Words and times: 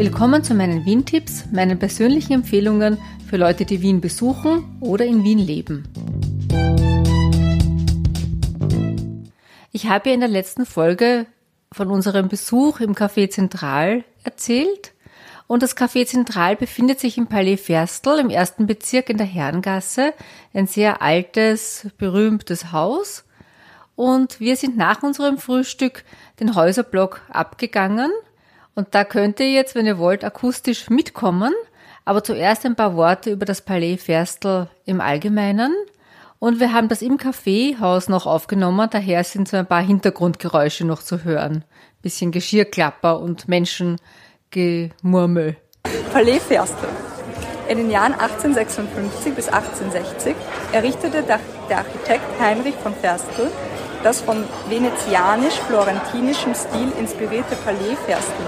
Willkommen 0.00 0.42
zu 0.42 0.54
meinen 0.54 0.86
Wien-Tipps, 0.86 1.44
meinen 1.52 1.78
persönlichen 1.78 2.32
Empfehlungen 2.32 2.96
für 3.28 3.36
Leute, 3.36 3.66
die 3.66 3.82
Wien 3.82 4.00
besuchen 4.00 4.64
oder 4.80 5.04
in 5.04 5.24
Wien 5.24 5.38
leben. 5.38 5.84
Ich 9.72 9.90
habe 9.90 10.08
ja 10.08 10.14
in 10.14 10.20
der 10.20 10.30
letzten 10.30 10.64
Folge 10.64 11.26
von 11.70 11.90
unserem 11.90 12.28
Besuch 12.28 12.80
im 12.80 12.94
Café 12.94 13.28
Zentral 13.28 14.04
erzählt. 14.24 14.94
Und 15.46 15.62
das 15.62 15.76
Café 15.76 16.06
Zentral 16.06 16.56
befindet 16.56 16.98
sich 16.98 17.18
im 17.18 17.26
Palais 17.26 17.58
Ferstel 17.58 18.20
im 18.20 18.30
ersten 18.30 18.66
Bezirk 18.66 19.10
in 19.10 19.18
der 19.18 19.26
Herrengasse. 19.26 20.14
Ein 20.54 20.66
sehr 20.66 21.02
altes, 21.02 21.88
berühmtes 21.98 22.72
Haus. 22.72 23.24
Und 23.96 24.40
wir 24.40 24.56
sind 24.56 24.78
nach 24.78 25.02
unserem 25.02 25.36
Frühstück 25.36 26.04
den 26.40 26.54
Häuserblock 26.54 27.20
abgegangen. 27.28 28.10
Und 28.74 28.94
da 28.94 29.04
könnt 29.04 29.40
ihr 29.40 29.50
jetzt, 29.50 29.74
wenn 29.74 29.86
ihr 29.86 29.98
wollt, 29.98 30.24
akustisch 30.24 30.90
mitkommen. 30.90 31.52
Aber 32.04 32.24
zuerst 32.24 32.64
ein 32.64 32.76
paar 32.76 32.96
Worte 32.96 33.30
über 33.30 33.44
das 33.44 33.62
Palais 33.62 33.98
Ferstel 33.98 34.68
im 34.84 35.00
Allgemeinen. 35.00 35.74
Und 36.40 36.58
wir 36.58 36.72
haben 36.72 36.88
das 36.88 37.02
im 37.02 37.18
Kaffeehaus 37.18 38.08
noch 38.08 38.26
aufgenommen, 38.26 38.88
daher 38.90 39.22
sind 39.24 39.46
so 39.46 39.58
ein 39.58 39.66
paar 39.66 39.82
Hintergrundgeräusche 39.82 40.86
noch 40.86 41.02
zu 41.02 41.22
hören. 41.22 41.64
Bisschen 42.00 42.32
Geschirrklapper 42.32 43.20
und 43.20 43.46
Menschengemurmel. 43.46 45.56
Palais 46.12 46.38
Ferstel. 46.38 46.88
In 47.68 47.76
den 47.76 47.90
Jahren 47.90 48.14
1856 48.14 49.34
bis 49.34 49.48
1860 49.48 50.34
errichtete 50.72 51.22
der 51.22 51.40
Architekt 51.76 52.40
Heinrich 52.40 52.74
von 52.76 52.94
Ferstel 52.94 53.50
das 54.02 54.20
von 54.20 54.44
venezianisch-florentinischem 54.68 56.54
Stil 56.54 56.92
inspirierte 56.98 57.56
Palais 57.56 57.96
Ferstel. 58.06 58.46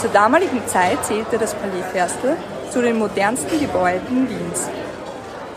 Zur 0.00 0.10
damaligen 0.10 0.66
Zeit 0.66 1.04
zählte 1.04 1.38
das 1.38 1.54
Palais 1.54 1.84
Ferstel 1.92 2.36
zu 2.70 2.82
den 2.82 2.98
modernsten 2.98 3.58
Gebäuden 3.60 4.28
Wiens. 4.28 4.68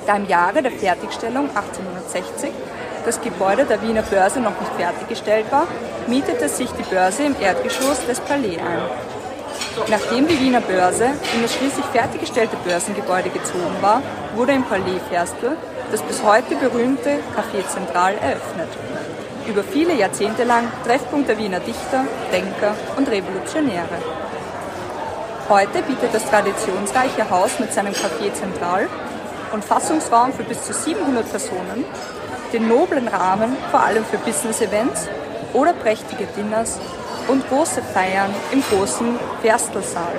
Da 0.06 0.16
im 0.16 0.28
Jahre 0.28 0.62
der 0.62 0.72
Fertigstellung 0.72 1.50
1860 1.50 2.52
das 3.06 3.20
Gebäude 3.22 3.66
der 3.66 3.82
Wiener 3.82 4.04
Börse 4.04 4.40
noch 4.40 4.60
nicht 4.60 4.72
fertiggestellt 4.78 5.52
war, 5.52 5.68
mietete 6.08 6.48
sich 6.50 6.70
die 6.72 6.84
Börse 6.84 7.24
im 7.24 7.36
Erdgeschoss 7.40 8.06
des 8.06 8.20
Palais 8.20 8.58
ein. 8.58 8.82
Nachdem 9.90 10.28
die 10.28 10.40
Wiener 10.40 10.62
Börse 10.62 11.06
in 11.36 11.42
das 11.42 11.54
schließlich 11.54 11.86
fertiggestellte 11.88 12.56
Börsengebäude 12.64 13.30
gezogen 13.30 13.76
war, 13.82 14.02
wurde 14.36 14.54
im 14.54 14.64
Palais 14.64 15.00
Ferstel 15.10 15.58
das 15.92 16.02
bis 16.04 16.24
heute 16.24 16.56
berühmte 16.56 17.20
Café 17.36 17.68
Zentral 17.68 18.14
eröffnet. 18.16 18.70
Über 19.48 19.64
viele 19.64 19.94
Jahrzehnte 19.94 20.46
lang 20.46 20.72
Treffpunkt 20.86 21.28
der 21.28 21.38
Wiener 21.38 21.60
Dichter, 21.60 22.06
Denker 22.32 22.76
und 22.96 23.10
Revolutionäre. 23.10 23.98
Heute 25.50 25.82
bietet 25.82 26.14
das 26.14 26.24
traditionsreiche 26.30 27.30
Haus 27.30 27.60
mit 27.60 27.74
seinem 27.74 27.94
Café 27.94 28.34
Zentral 28.34 28.88
und 29.52 29.66
Fassungsraum 29.66 30.32
für 30.32 30.44
bis 30.44 30.64
zu 30.64 30.74
700 30.74 31.30
Personen, 31.30 31.84
den 32.54 32.70
noblen 32.70 33.10
Rahmen 33.10 33.58
vor 33.70 33.82
allem 33.82 34.06
für 34.06 34.18
Business-Events 34.20 35.10
oder 35.54 35.74
prächtige 35.74 36.26
Dinners 36.38 36.80
und 37.28 37.48
große 37.50 37.82
Feiern 37.82 38.34
im 38.54 38.64
großen 38.64 39.20
Verstelsaal. 39.42 40.16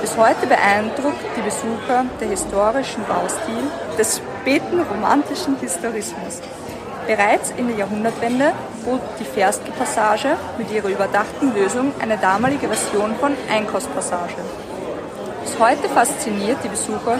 Bis 0.00 0.16
heute 0.16 0.46
beeindruckt 0.46 1.24
die 1.36 1.42
Besucher 1.42 2.06
der 2.20 2.28
historischen 2.28 3.04
Baustil 3.04 3.64
des 3.98 4.22
späten 4.44 4.78
romantischen 4.78 5.56
Historismus. 5.58 6.42
Bereits 7.06 7.54
in 7.56 7.68
der 7.68 7.78
Jahrhundertwende 7.78 8.52
bot 8.84 9.00
die 9.18 9.24
Ferstl-Passage 9.24 10.36
mit 10.58 10.70
ihrer 10.70 10.88
überdachten 10.88 11.54
Lösung 11.54 11.92
eine 11.98 12.18
damalige 12.18 12.68
Version 12.68 13.14
von 13.16 13.32
Einkostpassage. 13.50 14.36
Bis 15.42 15.58
heute 15.58 15.88
fasziniert 15.88 16.58
die 16.62 16.68
Besucher 16.68 17.18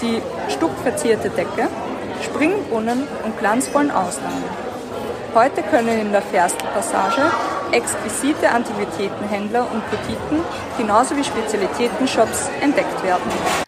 die 0.00 0.22
stuckverzierte 0.50 1.28
Decke, 1.28 1.68
Springbrunnen 2.22 3.06
und 3.22 3.38
glanzvollen 3.38 3.90
Auslagen. 3.90 4.44
Heute 5.34 5.62
können 5.64 6.00
in 6.00 6.10
der 6.10 6.22
Ferstl-Passage 6.22 7.20
exquisite 7.72 8.48
Antiquitätenhändler 8.48 9.66
und 9.70 9.82
Boutiquen 9.90 10.40
genauso 10.78 11.14
wie 11.18 11.24
Spezialitätenshops 11.24 12.48
entdeckt 12.62 13.04
werden. 13.04 13.61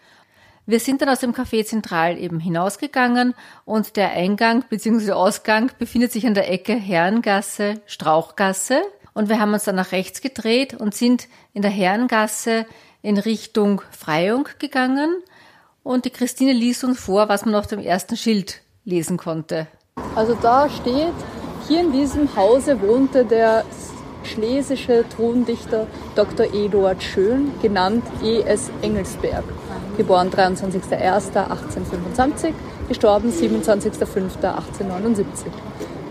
Wir 0.67 0.79
sind 0.79 1.01
dann 1.01 1.09
aus 1.09 1.19
dem 1.19 1.33
Café 1.33 1.63
Zentral 1.63 2.17
eben 2.17 2.39
hinausgegangen 2.39 3.35
und 3.65 3.97
der 3.97 4.13
Eingang 4.13 4.63
bzw. 4.67 5.11
Ausgang 5.11 5.69
befindet 5.77 6.11
sich 6.11 6.25
an 6.25 6.33
der 6.33 6.51
Ecke 6.51 6.73
Herrengasse, 6.73 7.81
Strauchgasse 7.85 8.81
und 9.13 9.29
wir 9.29 9.39
haben 9.39 9.53
uns 9.53 9.65
dann 9.65 9.75
nach 9.75 9.91
rechts 9.91 10.21
gedreht 10.21 10.73
und 10.73 10.95
sind 10.95 11.27
in 11.53 11.61
der 11.61 11.69
Herrengasse 11.69 12.65
in 13.03 13.19
Richtung 13.19 13.83
Freiung 13.91 14.47
gegangen 14.57 15.21
und 15.83 16.05
die 16.05 16.09
Christine 16.09 16.53
liest 16.53 16.83
uns 16.83 16.99
vor, 16.99 17.29
was 17.29 17.45
man 17.45 17.53
auf 17.53 17.67
dem 17.67 17.79
ersten 17.79 18.17
Schild 18.17 18.61
lesen 18.85 19.17
konnte. 19.17 19.67
Also 20.15 20.33
da 20.33 20.67
steht, 20.67 21.13
hier 21.67 21.81
in 21.81 21.91
diesem 21.91 22.35
Hause 22.35 22.81
wohnte 22.81 23.23
der 23.23 23.65
schlesische 24.25 25.05
Throndichter 25.15 25.87
Dr. 26.15 26.51
Eduard 26.53 27.01
Schön, 27.03 27.51
genannt 27.61 28.03
E.S. 28.23 28.71
Engelsberg, 28.81 29.43
geboren 29.97 30.31
23.01.1825, 30.31 32.53
gestorben 32.87 33.31
27.05.1879, 33.31 35.25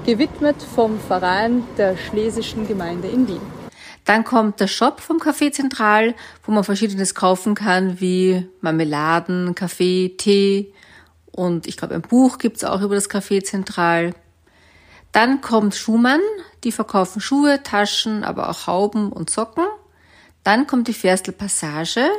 gewidmet 0.07 0.57
vom 0.75 0.99
Verein 0.99 1.65
der 1.77 1.97
Schlesischen 1.97 2.67
Gemeinde 2.67 3.09
in 3.09 3.29
Wien. 3.29 3.41
Dann 4.05 4.25
kommt 4.25 4.61
der 4.61 4.69
Shop 4.69 5.01
vom 5.01 5.19
Café 5.19 5.51
Zentral, 5.51 6.15
wo 6.45 6.53
man 6.53 6.65
verschiedenes 6.65 7.15
kaufen 7.15 7.55
kann, 7.55 8.01
wie 8.01 8.47
Marmeladen, 8.61 9.55
Kaffee, 9.55 10.15
Tee 10.17 10.73
und 11.35 11.67
ich 11.67 11.77
glaube 11.77 11.95
ein 11.95 12.03
Buch 12.03 12.39
gibt's 12.39 12.65
auch 12.65 12.81
über 12.81 12.95
das 12.95 13.11
Café 13.11 13.43
Zentral. 13.43 14.15
Dann 15.13 15.41
kommt 15.41 15.75
Schumann, 15.75 16.21
die 16.65 16.73
verkaufen 16.73 17.21
Schuhe, 17.21 17.63
Taschen, 17.63 18.25
aber 18.25 18.49
auch 18.49 18.67
Hauben 18.67 19.13
und 19.13 19.31
Socken. 19.31 19.65
Dann 20.43 20.67
kommt 20.67 20.89
die 20.89 20.95
Ferstel 20.95 21.33
Passage, 21.33 22.11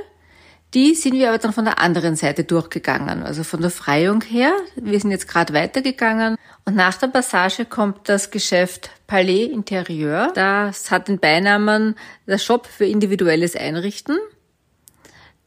die 0.75 0.93
sind 0.93 1.13
wir 1.13 1.29
aber 1.29 1.37
dann 1.37 1.53
von 1.53 1.63
der 1.63 1.79
anderen 1.79 2.17
Seite 2.17 2.43
durchgegangen, 2.43 3.23
also 3.23 3.43
von 3.45 3.61
der 3.61 3.69
Freiung 3.69 4.21
her. 4.21 4.51
Wir 4.75 4.99
sind 4.99 5.11
jetzt 5.11 5.27
gerade 5.27 5.53
weitergegangen 5.53 6.37
und 6.65 6.75
nach 6.75 6.97
der 6.97 7.07
Passage 7.07 7.63
kommt 7.63 8.09
das 8.09 8.29
Geschäft 8.29 8.89
Palais 9.07 9.45
Interieur. 9.45 10.33
Das 10.35 10.91
hat 10.91 11.07
den 11.07 11.19
Beinamen 11.19 11.95
der 12.27 12.39
Shop 12.39 12.67
für 12.67 12.83
individuelles 12.83 13.55
Einrichten. 13.55 14.17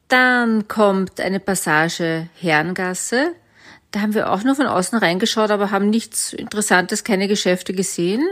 Dann 0.09 0.67
kommt 0.67 1.21
eine 1.21 1.41
Passage 1.41 2.29
Herrengasse. 2.41 3.35
Da 3.91 4.01
haben 4.01 4.15
wir 4.15 4.33
auch 4.33 4.45
nur 4.45 4.55
von 4.55 4.67
außen 4.67 4.99
reingeschaut, 4.99 5.51
aber 5.51 5.71
haben 5.71 5.91
nichts 5.91 6.33
Interessantes, 6.33 7.05
keine 7.05 7.29
Geschäfte 7.29 7.75
gesehen. 7.75 8.27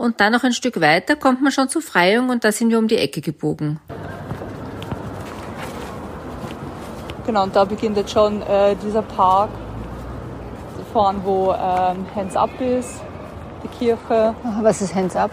Und 0.00 0.18
dann 0.18 0.32
noch 0.32 0.44
ein 0.44 0.54
Stück 0.54 0.80
weiter 0.80 1.14
kommt 1.14 1.42
man 1.42 1.52
schon 1.52 1.68
zur 1.68 1.82
Freiung 1.82 2.30
und 2.30 2.42
da 2.42 2.52
sind 2.52 2.70
wir 2.70 2.78
um 2.78 2.88
die 2.88 2.96
Ecke 2.96 3.20
gebogen. 3.20 3.80
Genau, 7.26 7.42
und 7.42 7.54
da 7.54 7.66
beginnt 7.66 7.98
jetzt 7.98 8.10
schon 8.10 8.40
äh, 8.40 8.74
dieser 8.76 9.02
Park, 9.02 9.50
vorn, 10.94 11.20
wo 11.22 11.52
ähm, 11.52 12.06
Hands 12.16 12.34
Up 12.34 12.48
ist, 12.62 13.02
die 13.62 13.68
Kirche. 13.68 14.34
Was 14.62 14.80
ist 14.80 14.94
Hands 14.94 15.14
Up? 15.14 15.32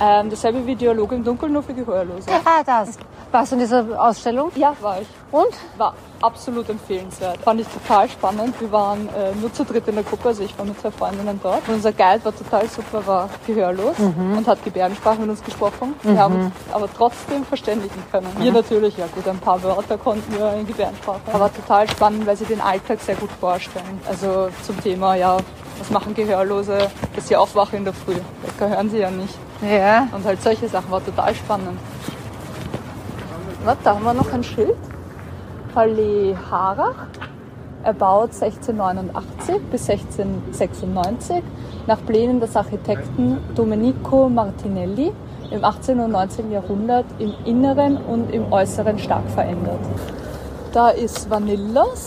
Ähm, 0.00 0.28
dasselbe 0.28 0.66
wie 0.66 0.74
Dialog 0.74 1.12
im 1.12 1.22
Dunkeln, 1.22 1.52
nur 1.52 1.62
für 1.62 1.74
Gehörlose. 1.74 2.28
Ja, 2.28 2.64
das. 2.66 2.98
Warst 3.32 3.52
du 3.52 3.56
in 3.56 3.60
dieser 3.60 3.84
Ausstellung? 3.96 4.50
Ja, 4.56 4.74
war 4.80 5.00
ich. 5.00 5.08
Und? 5.30 5.54
War 5.76 5.94
absolut 6.20 6.68
empfehlenswert. 6.68 7.38
Fand 7.38 7.60
ich 7.60 7.66
total 7.68 8.08
spannend. 8.08 8.60
Wir 8.60 8.72
waren 8.72 9.08
äh, 9.08 9.32
nur 9.40 9.52
zu 9.52 9.64
dritt 9.64 9.86
in 9.86 9.94
der 9.94 10.04
Gruppe, 10.04 10.28
also 10.28 10.42
ich 10.42 10.56
war 10.58 10.64
mit 10.64 10.80
zwei 10.80 10.90
Freundinnen 10.90 11.38
dort. 11.42 11.66
Und 11.68 11.74
unser 11.74 11.92
Guide 11.92 12.24
war 12.24 12.36
total 12.36 12.68
super, 12.68 13.06
war 13.06 13.28
gehörlos 13.46 13.96
mhm. 13.98 14.38
und 14.38 14.48
hat 14.48 14.62
Gebärdensprache 14.64 15.20
mit 15.20 15.30
uns 15.30 15.42
gesprochen. 15.44 15.94
Mhm. 16.02 16.08
Wir 16.08 16.18
haben 16.18 16.34
uns 16.46 16.52
aber 16.72 16.88
trotzdem 16.92 17.44
verständigen 17.44 18.02
können. 18.10 18.26
Mhm. 18.36 18.42
Wir 18.42 18.52
natürlich, 18.52 18.96
ja 18.96 19.06
gut, 19.14 19.26
ein 19.28 19.38
paar 19.38 19.62
Wörter 19.62 19.96
konnten 19.96 20.36
wir 20.36 20.52
in 20.54 20.66
Gebärdensprache. 20.66 21.20
Aber 21.32 21.52
total 21.54 21.88
spannend, 21.88 22.26
weil 22.26 22.36
sie 22.36 22.46
den 22.46 22.60
Alltag 22.60 23.00
sehr 23.00 23.14
gut 23.14 23.30
vorstellen. 23.38 24.00
Also 24.08 24.48
zum 24.62 24.80
Thema, 24.82 25.14
ja, 25.14 25.36
was 25.78 25.90
machen 25.90 26.14
Gehörlose, 26.14 26.90
dass 27.14 27.28
sie 27.28 27.36
aufwachen 27.36 27.78
in 27.78 27.84
der 27.84 27.94
Früh. 27.94 28.16
Da 28.58 28.66
hören 28.66 28.90
sie 28.90 28.98
ja 28.98 29.10
nicht. 29.10 29.34
Ja. 29.62 30.08
Und 30.12 30.24
halt 30.24 30.42
solche 30.42 30.68
Sachen 30.68 30.90
war 30.90 31.04
total 31.04 31.34
spannend. 31.34 31.78
Was, 33.64 33.76
da 33.84 33.94
haben 33.94 34.04
wir 34.04 34.14
noch 34.14 34.32
ein 34.32 34.42
Schild. 34.42 34.76
Palais 35.74 36.34
Harach, 36.50 37.06
erbaut 37.84 38.30
1689 38.32 39.60
bis 39.70 39.88
1696 39.88 41.42
nach 41.86 41.98
Plänen 42.06 42.40
des 42.40 42.56
Architekten 42.56 43.38
Domenico 43.54 44.28
Martinelli 44.28 45.12
im 45.50 45.64
18. 45.64 46.00
und 46.00 46.12
19. 46.12 46.50
Jahrhundert 46.50 47.04
im 47.18 47.34
Inneren 47.44 47.98
und 47.98 48.32
im 48.32 48.50
Äußeren 48.52 48.98
stark 48.98 49.28
verändert. 49.30 49.80
Da 50.72 50.90
ist 50.90 51.28
Vanillas, 51.28 52.06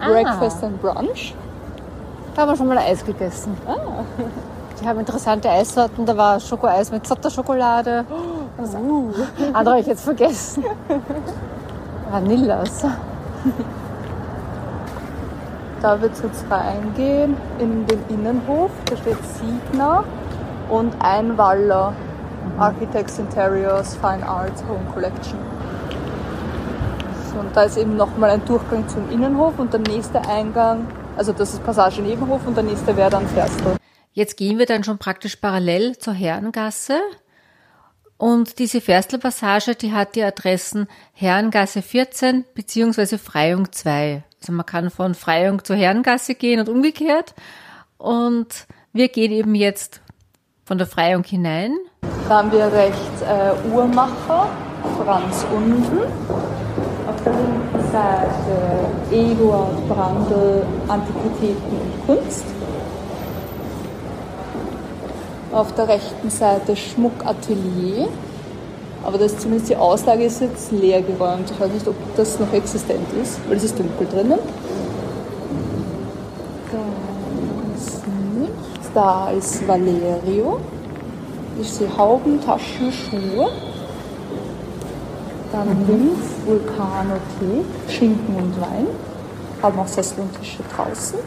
ah. 0.00 0.08
Breakfast 0.08 0.64
and 0.64 0.80
Brunch. 0.82 1.34
Da 2.34 2.42
haben 2.42 2.50
wir 2.50 2.56
schon 2.56 2.68
mal 2.68 2.78
Eis 2.78 3.04
gegessen. 3.04 3.56
Ah. 3.66 4.04
Die 4.80 4.88
haben 4.88 4.98
interessante 4.98 5.50
Eissorten. 5.50 6.06
Da 6.06 6.16
war 6.16 6.40
Schokoeis 6.40 6.90
mit 6.90 7.06
Zotterschokolade. 7.06 8.04
Uh, 8.58 9.12
andere 9.52 9.70
habe 9.70 9.80
ich 9.80 9.86
jetzt 9.86 10.04
vergessen. 10.04 10.64
Vanillas. 12.10 12.84
Da 15.80 16.00
wird 16.00 16.12
es 16.12 16.22
jetzt 16.22 16.44
reingehen 16.50 17.36
in 17.58 17.86
den 17.86 18.04
Innenhof. 18.08 18.70
Da 18.86 18.96
steht 18.96 19.16
Signa 19.24 20.04
und 20.68 20.92
Einwaller. 21.00 21.92
Mhm. 21.92 22.60
Architects 22.60 23.18
Interiors 23.18 23.96
Fine 23.96 24.26
Arts 24.26 24.62
Home 24.68 24.84
Collection. 24.92 25.38
So, 27.32 27.40
und 27.40 27.56
da 27.56 27.62
ist 27.62 27.78
eben 27.78 27.96
nochmal 27.96 28.30
ein 28.30 28.44
Durchgang 28.44 28.88
zum 28.88 29.08
Innenhof 29.10 29.58
und 29.58 29.72
der 29.72 29.80
nächste 29.80 30.20
Eingang, 30.28 30.86
also 31.16 31.32
das 31.32 31.54
ist 31.54 31.64
Passage 31.64 32.02
Nebenhof 32.02 32.46
und 32.46 32.56
der 32.56 32.64
nächste 32.64 32.96
wäre 32.96 33.10
dann 33.10 33.26
Ferstel. 33.28 33.76
Jetzt 34.12 34.36
gehen 34.36 34.58
wir 34.58 34.66
dann 34.66 34.82
schon 34.82 34.98
praktisch 34.98 35.36
parallel 35.36 35.96
zur 35.96 36.12
Herrengasse. 36.12 36.98
Und 38.20 38.58
diese 38.58 38.82
Ferstelpassage, 38.82 39.74
die 39.74 39.94
hat 39.94 40.14
die 40.14 40.22
Adressen 40.22 40.88
Herrengasse 41.14 41.80
14 41.80 42.44
bzw. 42.54 43.16
Freiung 43.16 43.72
2. 43.72 44.22
Also 44.38 44.52
man 44.52 44.66
kann 44.66 44.90
von 44.90 45.14
Freiung 45.14 45.64
zur 45.64 45.76
Herrengasse 45.76 46.34
gehen 46.34 46.60
und 46.60 46.68
umgekehrt. 46.68 47.34
Und 47.96 48.66
wir 48.92 49.08
gehen 49.08 49.32
eben 49.32 49.54
jetzt 49.54 50.02
von 50.66 50.76
der 50.76 50.86
Freiung 50.86 51.24
hinein. 51.24 51.74
Da 52.28 52.36
haben 52.36 52.52
wir 52.52 52.70
rechts 52.70 53.22
äh, 53.22 53.68
Uhrmacher, 53.72 54.50
Franz 55.02 55.46
unten. 55.56 56.00
Auf 57.08 57.24
der 57.24 57.32
linken 57.32 57.90
Seite 57.90 58.90
Eduard 59.10 59.88
Brandl, 59.88 60.66
Antiquitäten 60.88 61.80
und 62.06 62.06
Kunst. 62.06 62.44
Auf 65.52 65.74
der 65.74 65.88
rechten 65.88 66.30
Seite 66.30 66.76
Schmuckatelier. 66.76 68.08
Aber 69.02 69.18
das 69.18 69.38
zumindest 69.38 69.70
die 69.70 69.76
Auslage 69.76 70.24
ist 70.24 70.40
jetzt 70.40 70.70
leer 70.72 71.02
geräumt. 71.02 71.50
Ich 71.50 71.58
weiß 71.58 71.72
nicht, 71.72 71.88
ob 71.88 71.96
das 72.16 72.38
noch 72.38 72.52
existent 72.52 73.06
ist, 73.20 73.40
weil 73.48 73.56
es 73.56 73.64
ist 73.64 73.78
dunkel 73.78 74.06
drinnen. 74.06 74.38
Da 76.70 77.70
ist 77.76 78.02
nichts. 78.38 78.90
Da 78.94 79.30
ist 79.30 79.66
Valerio. 79.66 80.60
Ich 81.60 81.72
sehe 81.72 81.88
Hauben, 81.96 82.40
Taschen, 82.40 82.92
Schuhe. 82.92 83.50
Dann 85.52 85.68
mhm. 85.68 85.86
links 85.88 86.28
Vulkanothek, 86.46 87.66
Schinken 87.88 88.36
und 88.36 88.60
Wein. 88.60 88.86
Haben 89.62 89.78
auch 89.80 89.88
Sessel 89.88 90.20
und 90.20 90.38
Tische 90.38 90.62
draußen. 90.74 91.18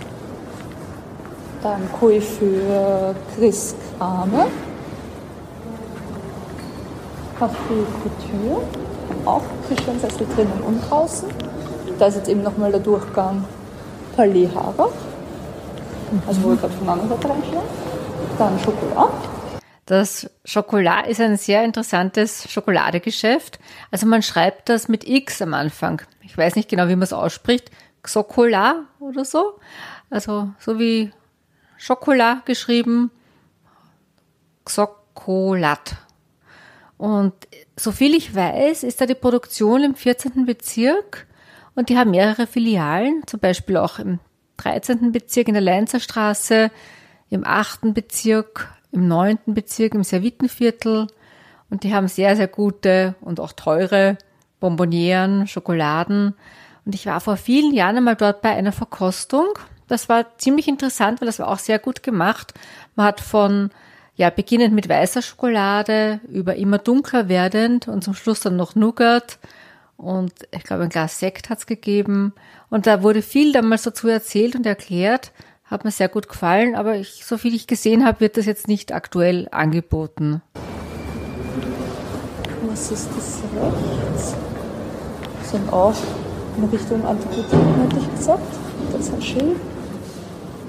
Dann 1.63 1.89
Coiffeur 1.93 3.15
Chris 3.35 3.73
Kramer. 3.97 4.47
Café 7.39 7.85
Couture. 8.03 8.63
Auch 9.23 9.43
Tische 9.69 9.89
und 9.89 10.01
Sessel 10.01 10.27
drinnen 10.35 10.61
und 10.67 10.81
draußen. 10.89 11.29
Da 11.97 12.07
ist 12.07 12.15
jetzt 12.15 12.27
eben 12.27 12.43
nochmal 12.43 12.71
der 12.71 12.81
Durchgang 12.81 13.45
Palais 14.17 14.49
Harach. 14.53 14.91
Also 16.27 16.43
wo 16.43 16.49
wir 16.49 16.57
gerade 16.57 16.73
von 16.73 16.85
der 16.85 16.93
anderen 16.93 17.09
Seite 17.09 17.29
reinschauen. 17.29 17.65
Dann 18.37 18.59
Schokolade. 18.59 19.13
Das 19.85 20.29
Schokolade 20.43 21.09
ist 21.09 21.21
ein 21.21 21.37
sehr 21.37 21.63
interessantes 21.63 22.49
Schokoladegeschäft. 22.51 23.59
Also 23.89 24.05
man 24.05 24.21
schreibt 24.21 24.67
das 24.67 24.89
mit 24.89 25.07
X 25.07 25.41
am 25.41 25.53
Anfang. 25.53 26.01
Ich 26.21 26.37
weiß 26.37 26.55
nicht 26.55 26.69
genau, 26.69 26.87
wie 26.87 26.95
man 26.95 27.03
es 27.03 27.13
ausspricht. 27.13 27.71
Xocolat 28.01 28.75
oder 28.99 29.23
so. 29.23 29.59
Also 30.09 30.49
so 30.59 30.77
wie 30.77 31.11
Schokolade 31.83 32.43
geschrieben. 32.45 33.11
Xocolat. 34.63 35.97
Und 36.97 37.33
soviel 37.75 38.15
ich 38.15 38.33
weiß, 38.33 38.83
ist 38.83 39.01
da 39.01 39.05
die 39.05 39.15
Produktion 39.15 39.83
im 39.83 39.93
14. 39.93 40.45
Bezirk 40.45 41.27
und 41.75 41.89
die 41.89 41.97
haben 41.97 42.11
mehrere 42.11 42.47
Filialen, 42.47 43.23
zum 43.25 43.41
Beispiel 43.41 43.75
auch 43.75 43.99
im 43.99 44.19
13. 44.55 45.11
Bezirk 45.11 45.49
in 45.49 45.55
der 45.55 45.61
Leinzer 45.61 45.99
Straße, 45.99 46.71
im 47.29 47.45
8. 47.45 47.93
Bezirk 47.93 48.73
im 48.93 49.09
neunten 49.09 49.53
Bezirk 49.53 49.93
im 49.93 50.05
Servitenviertel 50.05 51.07
und 51.69 51.83
die 51.83 51.93
haben 51.93 52.07
sehr, 52.07 52.37
sehr 52.37 52.47
gute 52.47 53.15
und 53.19 53.41
auch 53.41 53.51
teure 53.51 54.17
Bonbonieren, 54.61 55.47
Schokoladen. 55.47 56.33
Und 56.85 56.95
ich 56.95 57.07
war 57.07 57.19
vor 57.19 57.35
vielen 57.35 57.73
Jahren 57.73 57.97
einmal 57.97 58.15
dort 58.15 58.41
bei 58.41 58.51
einer 58.51 58.71
Verkostung. 58.71 59.47
Das 59.87 60.09
war 60.09 60.37
ziemlich 60.37 60.67
interessant, 60.67 61.21
weil 61.21 61.25
das 61.25 61.39
war 61.39 61.47
auch 61.47 61.59
sehr 61.59 61.79
gut 61.79 62.03
gemacht. 62.03 62.53
Man 62.95 63.05
hat 63.05 63.21
von, 63.21 63.71
ja, 64.15 64.29
beginnend 64.29 64.73
mit 64.73 64.89
weißer 64.89 65.21
Schokolade 65.21 66.19
über 66.29 66.55
immer 66.55 66.77
dunkler 66.77 67.29
werdend 67.29 67.87
und 67.87 68.03
zum 68.03 68.13
Schluss 68.13 68.39
dann 68.39 68.55
noch 68.55 68.75
Nougat 68.75 69.39
und 69.97 70.33
ich 70.51 70.63
glaube 70.63 70.83
ein 70.83 70.89
Glas 70.89 71.19
Sekt 71.19 71.49
hat's 71.49 71.65
gegeben. 71.65 72.33
Und 72.69 72.87
da 72.87 73.03
wurde 73.03 73.21
viel 73.21 73.51
damals 73.53 73.83
dazu 73.83 74.07
erzählt 74.07 74.55
und 74.55 74.65
erklärt, 74.65 75.31
hat 75.63 75.85
mir 75.85 75.91
sehr 75.91 76.09
gut 76.09 76.27
gefallen, 76.27 76.75
aber 76.75 76.95
ich, 76.95 77.25
so 77.25 77.37
viel 77.37 77.55
ich 77.55 77.67
gesehen 77.67 78.05
habe, 78.05 78.19
wird 78.19 78.37
das 78.37 78.45
jetzt 78.45 78.67
nicht 78.67 78.91
aktuell 78.91 79.47
angeboten. 79.51 80.41
Was 82.67 82.91
ist 82.91 83.09
das 83.15 83.41
rechts? 83.55 84.35
Sind 85.43 85.71
auch 85.71 85.95
in 86.57 86.63
Richtung 86.65 87.05
Antiquitäten, 87.05 87.75
hätte 87.81 87.99
ich 87.99 88.15
gesagt. 88.15 88.41
Das 88.91 89.01
ist 89.01 89.13
ein 89.13 89.21
Schild. 89.21 89.57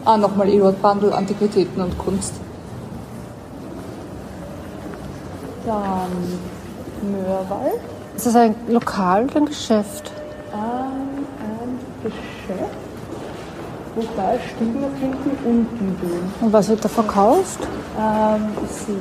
Ah, 0.05 0.17
nochmal 0.17 0.49
Eduard 0.49 0.81
Bandel, 0.83 1.13
Antiquitäten 1.13 1.81
und 1.83 1.97
Kunst. 1.99 2.35
Dann 5.67 6.11
Mörwald. 7.11 7.81
Ist 8.17 8.27
das 8.27 8.37
ein 8.37 8.55
Lokal 8.69 9.25
oder 9.25 9.37
ein 9.37 9.47
Geschäft? 9.47 10.13
Ähm, 10.53 11.25
ein 11.41 11.79
Geschäft. 12.03 12.71
Wobei 13.97 14.39
Stiegen 14.55 14.85
trinken 14.99 15.31
und 15.45 15.69
Dübeln. 15.81 16.33
Und 16.41 16.53
was 16.53 16.69
wird 16.69 16.85
da 16.85 16.89
verkauft? 16.89 17.61
Ähm, 17.99 18.49
ich 18.65 18.71
sehe 18.71 18.97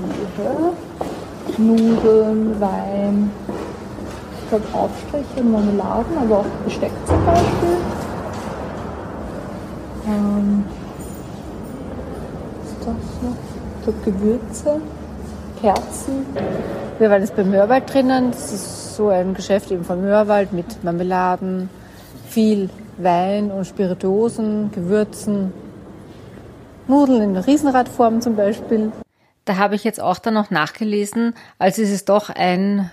Nudeln, 1.58 2.60
Wein, 2.62 3.32
glaube 4.60 4.68
Aufstriche, 4.74 5.44
Marmeladen, 5.44 6.18
aber 6.18 6.40
auch 6.40 6.46
Besteck 6.64 6.92
zum 7.08 7.26
Beispiel. 7.26 7.78
Ähm, 10.08 10.64
was 12.62 12.72
ist 12.72 12.80
das 12.82 13.22
noch? 13.24 13.84
Glaube 13.84 14.00
Gewürze, 14.06 14.82
Kerzen. 15.60 16.26
Wir 17.00 17.10
waren 17.10 17.22
jetzt 17.22 17.36
bei 17.36 17.44
Mörwald 17.44 17.92
drinnen. 17.92 18.30
Das 18.32 18.54
ist 18.54 18.96
so 18.96 19.10
ein 19.10 19.34
Geschäft 19.34 19.72
eben 19.72 19.84
von 19.84 20.02
Mörwald 20.02 20.54
mit 20.54 20.84
Marmeladen, 20.84 21.70
viel 22.30 22.70
Wein 22.98 23.50
und 23.50 23.66
Spirituosen, 23.66 24.72
Gewürzen, 24.72 25.52
Nudeln 26.88 27.22
in 27.24 27.38
Riesenradform 27.38 28.22
zum 28.22 28.36
Beispiel. 28.36 28.92
Da 29.46 29.58
habe 29.58 29.76
ich 29.76 29.84
jetzt 29.84 30.00
auch 30.00 30.20
dann 30.20 30.36
noch 30.36 30.52
nachgelesen, 30.52 31.36
es 31.60 31.78
ist 31.78 32.08
doch 32.08 32.30
ein 32.30 32.90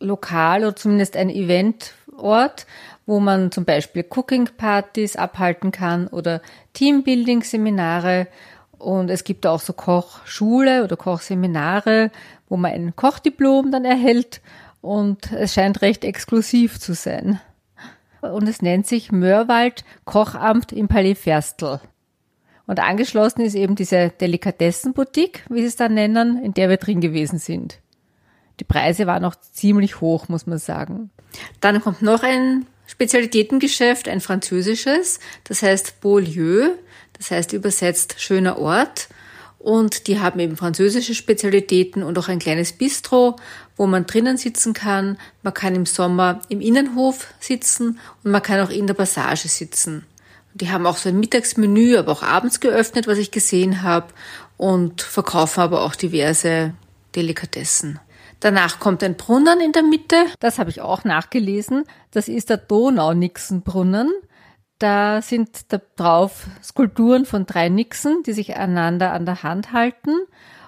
Lokal 0.00 0.64
oder 0.64 0.74
zumindest 0.74 1.16
ein 1.16 1.30
Eventort, 1.30 2.66
wo 3.06 3.20
man 3.20 3.52
zum 3.52 3.64
Beispiel 3.64 4.04
Cooking-Partys 4.08 5.16
abhalten 5.16 5.70
kann 5.70 6.08
oder 6.08 6.42
Teambuilding-Seminare. 6.74 8.26
Und 8.78 9.10
es 9.10 9.22
gibt 9.22 9.46
auch 9.46 9.60
so 9.60 9.72
Kochschule 9.72 10.82
oder 10.82 10.96
Kochseminare, 10.96 12.10
wo 12.48 12.56
man 12.56 12.72
ein 12.72 12.96
Kochdiplom 12.96 13.70
dann 13.70 13.84
erhält. 13.84 14.40
Und 14.80 15.30
es 15.30 15.54
scheint 15.54 15.82
recht 15.82 16.04
exklusiv 16.04 16.80
zu 16.80 16.94
sein. 16.94 17.40
Und 18.22 18.48
es 18.48 18.60
nennt 18.60 18.88
sich 18.88 19.12
Mörwald 19.12 19.84
Kochamt 20.04 20.72
im 20.72 20.88
Palais 20.88 21.14
Ferstel. 21.14 21.80
Und 22.72 22.80
angeschlossen 22.80 23.42
ist 23.42 23.54
eben 23.54 23.74
diese 23.74 24.14
Delikatessenboutique, 24.18 25.44
wie 25.50 25.60
sie 25.60 25.66
es 25.66 25.76
da 25.76 25.90
nennen, 25.90 26.42
in 26.42 26.54
der 26.54 26.70
wir 26.70 26.78
drin 26.78 27.02
gewesen 27.02 27.38
sind. 27.38 27.80
Die 28.60 28.64
Preise 28.64 29.06
waren 29.06 29.26
auch 29.26 29.34
ziemlich 29.34 30.00
hoch, 30.00 30.30
muss 30.30 30.46
man 30.46 30.56
sagen. 30.56 31.10
Dann 31.60 31.82
kommt 31.82 32.00
noch 32.00 32.22
ein 32.22 32.64
Spezialitätengeschäft, 32.86 34.08
ein 34.08 34.22
französisches, 34.22 35.20
das 35.44 35.62
heißt 35.62 36.00
Beaulieu, 36.00 36.70
das 37.12 37.30
heißt 37.30 37.52
übersetzt 37.52 38.14
schöner 38.16 38.56
Ort. 38.56 39.08
Und 39.58 40.06
die 40.06 40.18
haben 40.18 40.40
eben 40.40 40.56
französische 40.56 41.14
Spezialitäten 41.14 42.02
und 42.02 42.18
auch 42.18 42.28
ein 42.28 42.38
kleines 42.38 42.72
Bistro, 42.72 43.36
wo 43.76 43.86
man 43.86 44.06
drinnen 44.06 44.38
sitzen 44.38 44.72
kann. 44.72 45.18
Man 45.42 45.52
kann 45.52 45.74
im 45.74 45.84
Sommer 45.84 46.40
im 46.48 46.62
Innenhof 46.62 47.34
sitzen 47.38 47.98
und 48.24 48.30
man 48.30 48.40
kann 48.40 48.60
auch 48.60 48.70
in 48.70 48.86
der 48.86 48.94
Passage 48.94 49.48
sitzen. 49.48 50.06
Die 50.54 50.70
haben 50.70 50.86
auch 50.86 50.96
so 50.96 51.08
ein 51.08 51.18
Mittagsmenü, 51.18 51.96
aber 51.96 52.12
auch 52.12 52.22
abends 52.22 52.60
geöffnet, 52.60 53.06
was 53.06 53.18
ich 53.18 53.30
gesehen 53.30 53.82
habe, 53.82 54.08
und 54.56 55.02
verkaufen 55.02 55.60
aber 55.60 55.82
auch 55.82 55.94
diverse 55.94 56.74
Delikatessen. 57.16 57.98
Danach 58.40 58.80
kommt 58.80 59.02
ein 59.04 59.16
Brunnen 59.16 59.60
in 59.60 59.72
der 59.72 59.82
Mitte. 59.82 60.26
Das 60.40 60.58
habe 60.58 60.70
ich 60.70 60.80
auch 60.80 61.04
nachgelesen. 61.04 61.84
Das 62.10 62.28
ist 62.28 62.50
der 62.50 62.56
Donau-Nixon-Brunnen. 62.56 64.10
Da 64.78 65.22
sind 65.22 65.72
da 65.72 65.80
drauf 65.94 66.48
Skulpturen 66.60 67.24
von 67.24 67.46
drei 67.46 67.68
Nixen, 67.68 68.24
die 68.24 68.32
sich 68.32 68.56
einander 68.56 69.12
an 69.12 69.26
der 69.26 69.44
Hand 69.44 69.72
halten. 69.72 70.10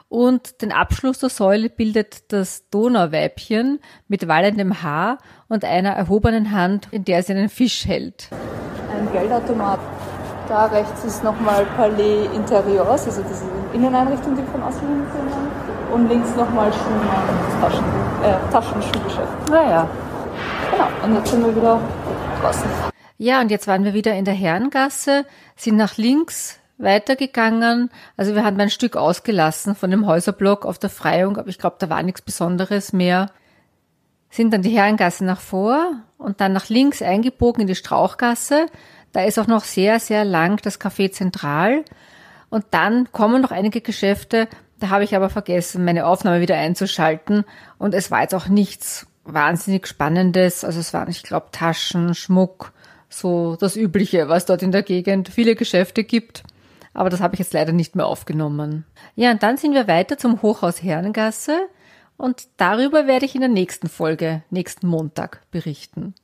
Und 0.08 0.62
den 0.62 0.70
Abschluss 0.70 1.18
der 1.18 1.30
Säule 1.30 1.68
bildet 1.68 2.32
das 2.32 2.68
Donauweibchen 2.70 3.80
mit 4.06 4.28
wallendem 4.28 4.82
Haar 4.82 5.18
und 5.48 5.64
einer 5.64 5.90
erhobenen 5.90 6.52
Hand, 6.52 6.86
in 6.92 7.04
der 7.04 7.24
sie 7.24 7.32
einen 7.32 7.48
Fisch 7.48 7.86
hält. 7.86 8.28
Geldautomat. 9.14 9.78
Da 10.48 10.66
rechts 10.66 11.04
ist 11.04 11.22
nochmal 11.22 11.64
Palais 11.76 12.26
Interiors, 12.34 13.06
also 13.06 13.22
diese 13.22 13.44
Inneneinrichtung, 13.72 14.36
die 14.36 14.42
von 14.50 14.62
außen 14.62 14.80
hin 14.80 15.02
Und 15.92 16.08
links 16.08 16.34
nochmal 16.36 16.70
Schuhmann, 16.72 17.60
Taschen, 17.60 17.84
äh, 18.22 18.52
Taschenschuhgeschäft. 18.52 19.50
Naja. 19.50 19.88
Genau, 20.70 20.88
und 21.04 21.14
jetzt 21.14 21.30
sind 21.30 21.46
wir 21.46 21.56
wieder 21.56 21.80
draußen. 22.42 22.68
Ja, 23.16 23.40
und 23.40 23.50
jetzt 23.50 23.68
waren 23.68 23.84
wir 23.84 23.94
wieder 23.94 24.14
in 24.14 24.24
der 24.24 24.34
Herrengasse, 24.34 25.24
sind 25.56 25.76
nach 25.76 25.96
links 25.96 26.58
weitergegangen. 26.78 27.90
Also 28.16 28.34
wir 28.34 28.44
haben 28.44 28.58
ein 28.60 28.70
Stück 28.70 28.96
ausgelassen 28.96 29.76
von 29.76 29.90
dem 29.92 30.06
Häuserblock 30.06 30.66
auf 30.66 30.78
der 30.78 30.90
Freiung, 30.90 31.36
aber 31.36 31.48
ich 31.48 31.58
glaube, 31.58 31.76
da 31.78 31.88
war 31.88 32.02
nichts 32.02 32.20
Besonderes 32.20 32.92
mehr. 32.92 33.30
Sind 34.28 34.52
dann 34.52 34.62
die 34.62 34.76
Herrengasse 34.76 35.24
nach 35.24 35.40
vor 35.40 35.92
und 36.18 36.40
dann 36.40 36.52
nach 36.52 36.68
links 36.68 37.00
eingebogen 37.00 37.62
in 37.62 37.66
die 37.68 37.76
Strauchgasse. 37.76 38.66
Da 39.14 39.22
ist 39.22 39.38
auch 39.38 39.46
noch 39.46 39.64
sehr, 39.64 39.98
sehr 39.98 40.26
lang 40.26 40.60
das 40.60 40.78
Café 40.78 41.10
Zentral. 41.10 41.86
Und 42.50 42.66
dann 42.72 43.10
kommen 43.10 43.40
noch 43.40 43.50
einige 43.50 43.80
Geschäfte. 43.80 44.46
Da 44.78 44.90
habe 44.90 45.04
ich 45.04 45.16
aber 45.16 45.30
vergessen, 45.30 45.86
meine 45.86 46.04
Aufnahme 46.04 46.42
wieder 46.42 46.56
einzuschalten. 46.56 47.44
Und 47.78 47.94
es 47.94 48.10
war 48.10 48.20
jetzt 48.20 48.34
auch 48.34 48.48
nichts 48.48 49.06
wahnsinnig 49.24 49.86
Spannendes. 49.86 50.62
Also 50.62 50.80
es 50.80 50.92
waren, 50.92 51.08
ich 51.08 51.22
glaube, 51.22 51.46
Taschen, 51.50 52.14
Schmuck, 52.14 52.72
so 53.08 53.56
das 53.56 53.74
Übliche, 53.74 54.28
was 54.28 54.44
dort 54.44 54.62
in 54.62 54.72
der 54.72 54.82
Gegend 54.82 55.30
viele 55.30 55.54
Geschäfte 55.54 56.04
gibt 56.04 56.44
aber 56.94 57.10
das 57.10 57.20
habe 57.20 57.34
ich 57.34 57.40
jetzt 57.40 57.52
leider 57.52 57.72
nicht 57.72 57.96
mehr 57.96 58.06
aufgenommen. 58.06 58.86
Ja, 59.16 59.32
und 59.32 59.42
dann 59.42 59.56
sind 59.56 59.74
wir 59.74 59.88
weiter 59.88 60.16
zum 60.16 60.40
Hochhaus 60.40 60.82
Herrengasse 60.82 61.68
und 62.16 62.46
darüber 62.56 63.06
werde 63.06 63.26
ich 63.26 63.34
in 63.34 63.40
der 63.40 63.50
nächsten 63.50 63.88
Folge, 63.88 64.42
nächsten 64.50 64.86
Montag, 64.86 65.42
berichten. 65.50 66.14